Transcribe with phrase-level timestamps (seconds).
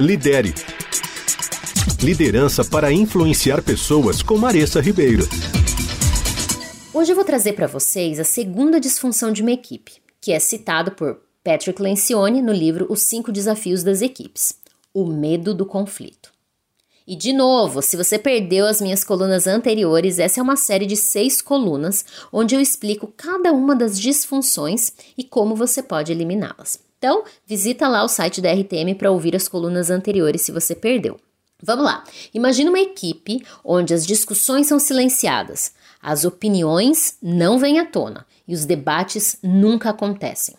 [0.00, 0.54] Lidere.
[2.02, 5.28] Liderança para influenciar pessoas com Maressa Ribeiro.
[6.94, 10.92] Hoje eu vou trazer para vocês a segunda disfunção de uma equipe, que é citado
[10.92, 14.54] por Patrick Lencioni no livro Os Cinco Desafios das Equipes:
[14.94, 16.32] O Medo do Conflito.
[17.06, 20.96] E de novo, se você perdeu as minhas colunas anteriores, essa é uma série de
[20.96, 26.78] seis colunas onde eu explico cada uma das disfunções e como você pode eliminá-las.
[27.02, 31.18] Então, visita lá o site da RTM para ouvir as colunas anteriores se você perdeu.
[31.60, 32.04] Vamos lá.
[32.32, 38.54] Imagina uma equipe onde as discussões são silenciadas, as opiniões não vêm à tona e
[38.54, 40.54] os debates nunca acontecem.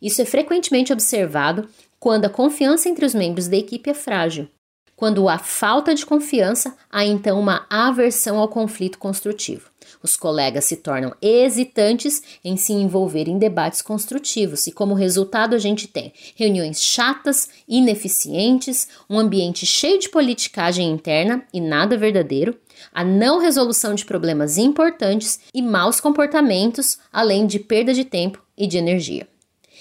[0.00, 1.68] Isso é frequentemente observado
[1.98, 4.48] quando a confiança entre os membros da equipe é frágil.
[4.94, 9.68] Quando há falta de confiança, há então uma aversão ao conflito construtivo.
[10.02, 15.58] Os colegas se tornam hesitantes em se envolver em debates construtivos e, como resultado, a
[15.58, 22.58] gente tem reuniões chatas, ineficientes, um ambiente cheio de politicagem interna e nada verdadeiro,
[22.92, 28.66] a não resolução de problemas importantes e maus comportamentos, além de perda de tempo e
[28.66, 29.28] de energia.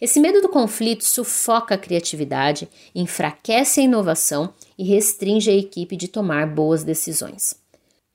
[0.00, 6.08] Esse medo do conflito sufoca a criatividade, enfraquece a inovação e restringe a equipe de
[6.08, 7.54] tomar boas decisões.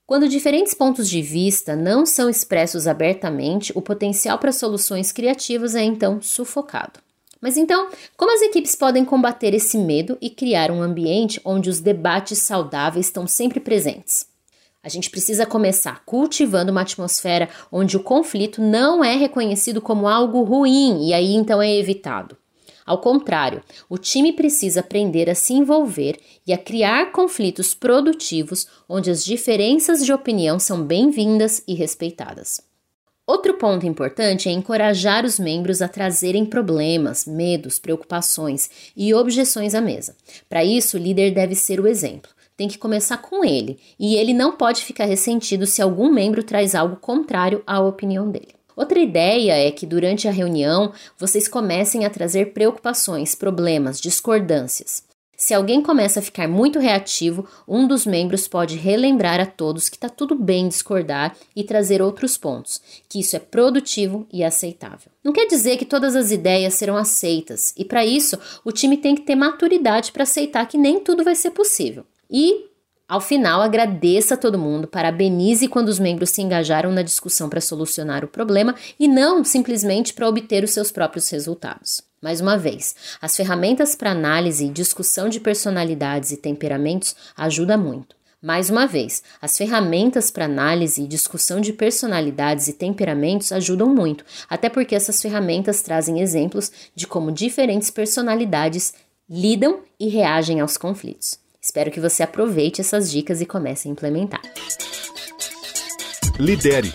[0.07, 5.83] Quando diferentes pontos de vista não são expressos abertamente, o potencial para soluções criativas é
[5.83, 6.99] então sufocado.
[7.41, 11.79] Mas então, como as equipes podem combater esse medo e criar um ambiente onde os
[11.79, 14.27] debates saudáveis estão sempre presentes?
[14.83, 20.43] A gente precisa começar cultivando uma atmosfera onde o conflito não é reconhecido como algo
[20.43, 22.37] ruim e aí então é evitado.
[22.85, 29.09] Ao contrário, o time precisa aprender a se envolver e a criar conflitos produtivos onde
[29.09, 32.61] as diferenças de opinião são bem-vindas e respeitadas.
[33.27, 39.81] Outro ponto importante é encorajar os membros a trazerem problemas, medos, preocupações e objeções à
[39.81, 40.15] mesa.
[40.47, 42.29] Para isso, o líder deve ser o exemplo.
[42.55, 46.75] Tem que começar com ele, e ele não pode ficar ressentido se algum membro traz
[46.75, 48.54] algo contrário à opinião dele.
[48.75, 55.03] Outra ideia é que durante a reunião vocês comecem a trazer preocupações, problemas, discordâncias.
[55.37, 59.97] Se alguém começa a ficar muito reativo, um dos membros pode relembrar a todos que
[59.97, 65.11] está tudo bem discordar e trazer outros pontos, que isso é produtivo e aceitável.
[65.23, 69.13] Não quer dizer que todas as ideias serão aceitas, e para isso o time tem
[69.13, 72.05] que ter maturidade para aceitar que nem tudo vai ser possível.
[72.31, 72.67] E
[73.07, 77.61] ao final, agradeça a todo mundo, parabenize quando os membros se engajaram na discussão para
[77.61, 82.01] solucionar o problema e não simplesmente para obter os seus próprios resultados.
[82.19, 88.15] Mais uma vez, as ferramentas para análise e discussão de personalidades e temperamentos ajudam muito.
[88.41, 94.25] Mais uma vez, as ferramentas para análise e discussão de personalidades e temperamentos ajudam muito,
[94.49, 98.95] até porque essas ferramentas trazem exemplos de como diferentes personalidades
[99.29, 101.44] lidam e reagem aos conflitos.
[101.75, 104.39] Espero que você aproveite essas dicas e comece a implementar.
[106.39, 106.93] Lidere.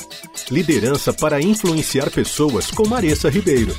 [0.50, 3.76] Liderança para influenciar pessoas com Maressa Ribeiro.